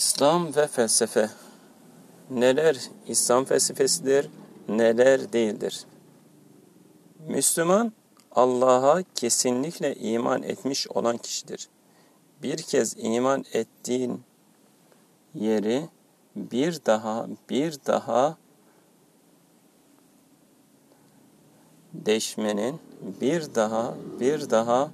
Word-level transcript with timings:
İslam 0.00 0.56
ve 0.56 0.66
felsefe 0.66 1.30
neler 2.30 2.90
İslam 3.06 3.44
felsefesidir, 3.44 4.30
neler 4.68 5.32
değildir? 5.32 5.84
Müslüman 7.28 7.92
Allah'a 8.32 9.02
kesinlikle 9.14 9.94
iman 9.94 10.42
etmiş 10.42 10.88
olan 10.88 11.16
kişidir. 11.16 11.68
Bir 12.42 12.56
kez 12.56 12.94
iman 12.98 13.44
ettiğin 13.52 14.22
yeri 15.34 15.88
bir 16.36 16.80
daha 16.86 17.26
bir 17.50 17.78
daha 17.86 18.36
değişmenin, 21.92 22.80
bir 23.20 23.54
daha 23.54 23.94
bir 24.20 24.50
daha 24.50 24.90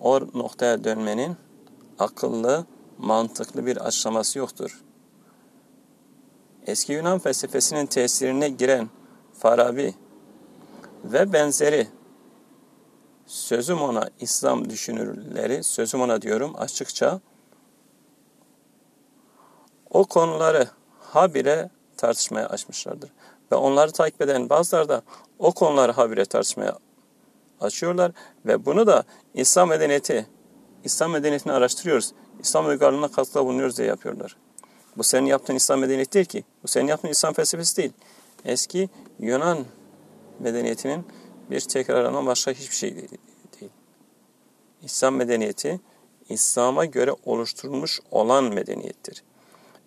o 0.00 0.20
noktaya 0.20 0.84
dönmenin 0.84 1.36
akıllı, 1.98 2.66
mantıklı 2.98 3.66
bir 3.66 3.76
açıklaması 3.76 4.38
yoktur. 4.38 4.80
Eski 6.66 6.92
Yunan 6.92 7.18
felsefesinin 7.18 7.86
tesirine 7.86 8.48
giren 8.48 8.88
Farabi 9.38 9.94
ve 11.04 11.32
benzeri 11.32 11.88
sözüm 13.26 13.82
ona 13.82 14.10
İslam 14.20 14.70
düşünürleri, 14.70 15.64
sözüm 15.64 16.00
ona 16.00 16.22
diyorum 16.22 16.54
açıkça 16.56 17.20
o 19.90 20.04
konuları 20.04 20.68
habire 21.00 21.70
tartışmaya 21.96 22.48
açmışlardır. 22.48 23.10
Ve 23.52 23.56
onları 23.56 23.92
takip 23.92 24.22
eden 24.22 24.50
bazıları 24.50 24.88
da 24.88 25.02
o 25.38 25.52
konuları 25.52 25.92
habire 25.92 26.24
tartışmaya 26.24 26.78
açıyorlar 27.60 28.12
ve 28.46 28.66
bunu 28.66 28.86
da 28.86 29.04
İslam 29.34 29.68
medeniyeti, 29.68 30.26
İslam 30.84 31.10
medeniyetini 31.10 31.52
araştırıyoruz. 31.52 32.12
İslam 32.42 32.66
uygarlığına 32.66 33.08
katkıda 33.08 33.44
bulunuyoruz 33.44 33.78
diye 33.78 33.88
yapıyorlar. 33.88 34.36
Bu 34.96 35.02
senin 35.02 35.26
yaptığın 35.26 35.54
İslam 35.54 35.80
medeniyeti 35.80 36.12
değil 36.12 36.26
ki. 36.26 36.44
Bu 36.62 36.68
senin 36.68 36.86
yaptığın 36.86 37.08
İslam 37.08 37.34
felsefesi 37.34 37.76
değil. 37.76 37.92
Eski 38.44 38.88
Yunan 39.18 39.58
medeniyetinin 40.38 41.04
bir 41.50 41.60
tekrarından 41.60 42.26
başka 42.26 42.50
hiçbir 42.50 42.76
şey 42.76 42.96
değil. 42.96 43.18
İslam 44.82 45.14
medeniyeti 45.14 45.80
İslam'a 46.28 46.84
göre 46.84 47.14
oluşturulmuş 47.24 48.00
olan 48.10 48.44
medeniyettir. 48.44 49.22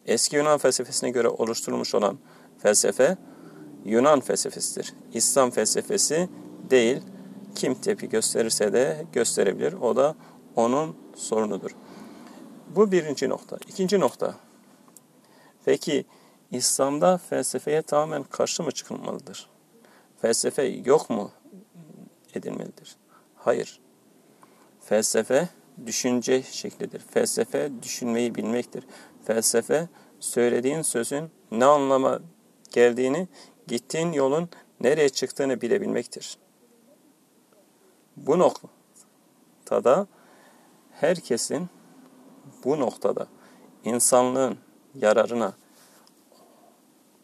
Eski 0.05 0.35
Yunan 0.35 0.57
felsefesine 0.57 1.09
göre 1.09 1.27
oluşturulmuş 1.27 1.95
olan 1.95 2.17
felsefe 2.59 3.17
Yunan 3.85 4.19
felsefesidir. 4.19 4.93
İslam 5.13 5.51
felsefesi 5.51 6.29
değil. 6.69 7.01
Kim 7.55 7.75
tepki 7.75 8.09
gösterirse 8.09 8.73
de 8.73 9.05
gösterebilir. 9.13 9.73
O 9.73 9.95
da 9.95 10.15
onun 10.55 10.95
sorunudur. 11.15 11.71
Bu 12.75 12.91
birinci 12.91 13.29
nokta. 13.29 13.57
İkinci 13.67 13.99
nokta. 13.99 14.35
Peki 15.65 16.05
İslam'da 16.51 17.17
felsefeye 17.17 17.81
tamamen 17.81 18.23
karşı 18.23 18.63
mı 18.63 18.71
çıkılmalıdır? 18.71 19.49
Felsefe 20.21 20.63
yok 20.63 21.09
mu 21.09 21.31
edilmelidir? 22.33 22.95
Hayır. 23.35 23.79
Felsefe 24.81 25.49
düşünce 25.85 26.43
şeklidir. 26.43 26.99
Felsefe 26.99 27.71
düşünmeyi 27.83 28.35
bilmektir. 28.35 28.83
Felsefe 29.25 29.89
söylediğin 30.19 30.81
sözün 30.81 31.31
ne 31.51 31.65
anlama 31.65 32.19
geldiğini, 32.71 33.27
gittiğin 33.67 34.11
yolun 34.11 34.49
nereye 34.79 35.09
çıktığını 35.09 35.61
bilebilmektir. 35.61 36.37
Bu 38.17 38.39
noktada 38.39 40.07
herkesin 40.91 41.69
bu 42.65 42.79
noktada 42.79 43.27
insanlığın 43.85 44.57
yararına 44.95 45.53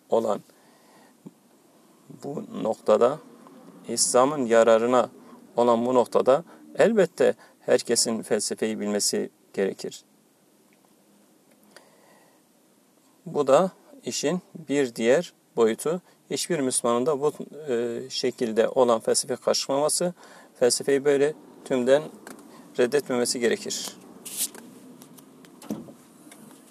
olan 0.10 0.42
bu 2.24 2.44
noktada 2.64 3.20
İslam'ın 3.88 4.46
yararına 4.46 5.10
olan 5.56 5.86
bu 5.86 5.94
noktada 5.94 6.44
elbette 6.76 7.36
herkesin 7.60 8.22
felsefeyi 8.22 8.80
bilmesi 8.80 9.30
gerekir. 9.54 10.04
Bu 13.26 13.48
da 13.48 13.72
işin 14.06 14.42
bir 14.70 14.96
diğer 14.96 15.34
boyutu. 15.56 16.02
Hiçbir 16.32 16.60
Müslümanın 16.60 17.06
da 17.06 17.22
bu 17.22 17.34
e, 17.70 18.02
şekilde 18.10 18.70
olan 18.70 19.00
felsefe 19.00 19.36
karşılaması, 19.36 20.14
felsefeyi 20.60 21.06
böyle 21.06 21.34
tümden 21.66 22.04
reddetmemesi 22.80 23.40
gerekir. 23.40 23.98